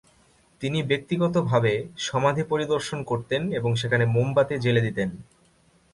[0.61, 1.73] তিনি ব্যক্তিগতভাবে
[1.99, 5.09] সমাধি পরিদর্শন করতেন এবং সেখানে মোমবাতি জ্বেলে দিতেন।